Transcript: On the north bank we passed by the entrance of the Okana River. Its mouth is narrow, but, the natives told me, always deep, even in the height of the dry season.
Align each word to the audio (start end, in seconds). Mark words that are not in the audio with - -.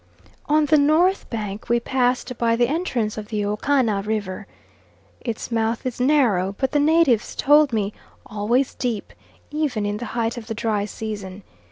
On 0.47 0.65
the 0.65 0.79
north 0.79 1.29
bank 1.29 1.69
we 1.69 1.79
passed 1.79 2.35
by 2.39 2.55
the 2.55 2.67
entrance 2.67 3.19
of 3.19 3.27
the 3.27 3.43
Okana 3.45 4.01
River. 4.03 4.47
Its 5.19 5.51
mouth 5.51 5.85
is 5.85 6.01
narrow, 6.01 6.55
but, 6.57 6.71
the 6.71 6.79
natives 6.79 7.35
told 7.35 7.71
me, 7.71 7.93
always 8.25 8.73
deep, 8.73 9.13
even 9.51 9.85
in 9.85 9.97
the 9.97 10.05
height 10.17 10.37
of 10.37 10.47
the 10.47 10.55
dry 10.55 10.85
season. 10.85 11.43